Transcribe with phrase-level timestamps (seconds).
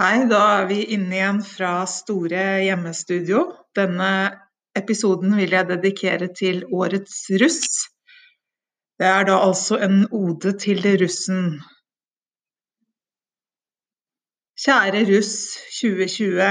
[0.00, 3.40] Hei, da er vi inne igjen fra Store hjemmestudio.
[3.76, 4.30] Denne
[4.72, 7.82] episoden vil jeg dedikere til årets russ.
[8.96, 11.50] Det er da altså en ode til russen.
[14.64, 15.34] Kjære russ
[15.82, 16.48] 2020.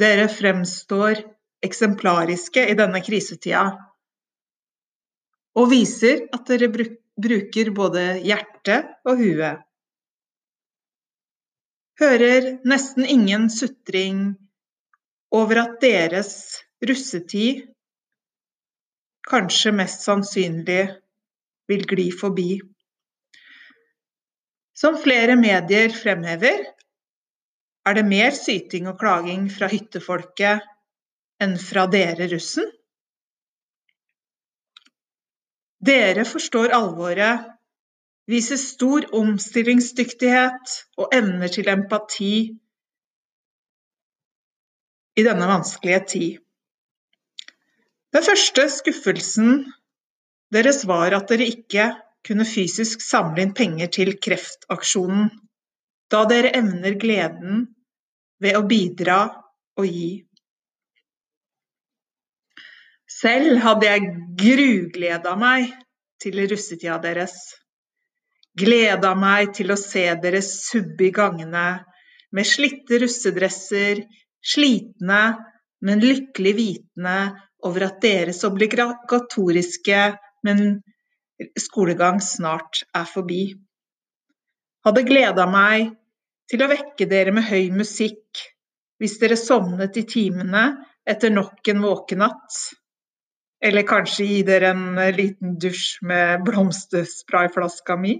[0.00, 1.20] Dere fremstår
[1.68, 3.66] eksemplariske i denne krisetida.
[5.60, 9.52] Og viser at dere bruker både hjerte og hue
[12.00, 14.34] hører nesten ingen sutring
[15.34, 16.30] over at deres
[16.84, 17.64] russetid
[19.26, 20.84] kanskje mest sannsynlig
[21.66, 22.60] vil gli forbi.
[24.76, 26.62] Som flere medier fremhever,
[27.86, 30.64] er det mer syting og klaging fra hyttefolket
[31.42, 32.68] enn fra dere, russen.
[35.86, 37.55] Dere forstår alvoret
[38.30, 42.32] viser stor omstillingsdyktighet og evner til empati
[45.16, 46.42] i denne vanskelige tid.
[48.14, 49.64] Den første skuffelsen
[50.54, 51.88] deres var at dere ikke
[52.26, 55.28] kunne fysisk samle inn penger til kreftaksjonen,
[56.10, 57.66] da dere evner gleden
[58.42, 59.20] ved å bidra
[59.78, 60.10] og gi.
[63.16, 64.08] Selv hadde jeg
[64.42, 65.70] grugleda meg
[66.22, 67.36] til russetida deres.
[68.56, 71.66] Gleda meg til å se dere subbe i gangene
[72.32, 74.00] med slitte russedresser,
[74.40, 75.20] slitne,
[75.84, 77.18] men lykkelig vitende
[77.68, 80.00] over at deres obligatoriske
[80.46, 80.80] men
[81.60, 83.42] skolegang snart er forbi.
[84.86, 85.90] Hadde gleda meg
[86.50, 88.44] til å vekke dere med høy musikk
[89.00, 90.64] hvis dere sovnet i timene
[91.06, 92.60] etter nok en våkenatt.
[93.60, 98.16] Eller kanskje gi dere en liten dusj med blomstersprayflaska mi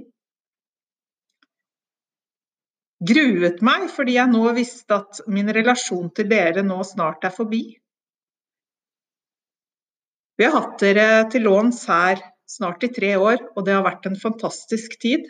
[3.04, 7.64] gruet meg fordi jeg nå visste at min relasjon til dere nå snart er forbi.
[10.36, 14.06] Vi har hatt dere til låns her snart i tre år, og det har vært
[14.08, 15.24] en fantastisk tid.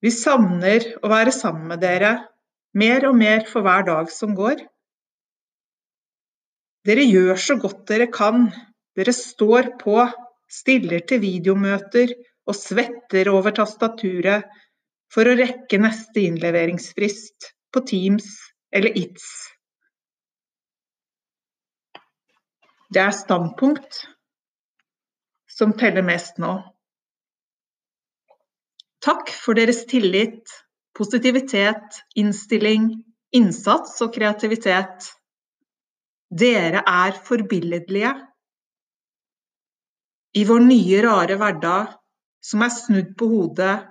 [0.00, 2.16] Vi savner å være sammen med dere
[2.76, 4.62] mer og mer for hver dag som går.
[6.86, 8.48] Dere gjør så godt dere kan.
[8.96, 9.98] Dere står på,
[10.50, 12.14] stiller til videomøter
[12.48, 14.48] og svetter over tastaturet
[15.10, 18.28] for å rekke neste innleveringsfrist på Teams
[18.74, 19.26] eller ITS.
[22.90, 24.04] Det er standpunkt
[25.50, 26.56] som teller mest nå.
[29.00, 30.50] Takk for deres tillit,
[30.96, 32.90] positivitet, innstilling,
[33.34, 35.06] innsats og kreativitet.
[36.30, 38.12] Dere er forbilledlige.
[40.38, 41.94] I vår nye, rare hverdag,
[42.44, 43.89] som er snudd på hodet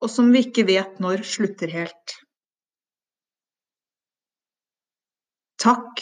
[0.00, 2.16] og som vi ikke vet når slutter helt.
[5.60, 6.00] Takk,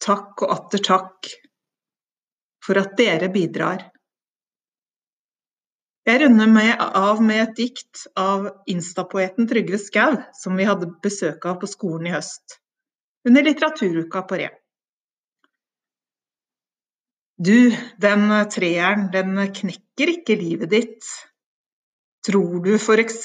[0.00, 1.32] takk og atter takk
[2.64, 3.82] for at dere bidrar.
[6.08, 11.44] Jeg runder med, av med et dikt av instapoeten Trygve Skau, som vi hadde besøk
[11.46, 12.56] av på skolen i høst,
[13.28, 14.48] under litteraturuka på Re.
[17.42, 17.70] Du,
[18.02, 21.12] den treeren, den knekker ikke livet ditt,
[22.26, 23.24] Tror du f.eks.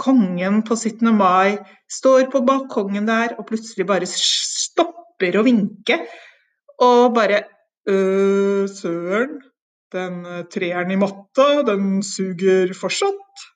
[0.00, 1.12] kongen på 17.
[1.16, 1.58] mai
[1.90, 5.98] står på balkongen der og plutselig bare stopper å vinke,
[6.80, 7.42] og bare
[7.88, 9.40] øh, søren,
[9.92, 13.46] den treeren i matta, den suger fortsatt.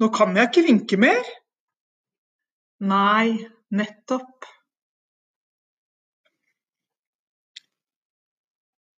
[0.00, 1.22] Nå kan jeg ikke vinke mer.
[2.82, 3.36] Nei,
[3.70, 4.48] nettopp.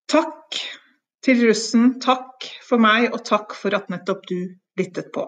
[0.06, 0.60] Takk
[1.26, 4.38] til russen, takk for meg, og takk for at nettopp du
[4.78, 5.26] lyttet på.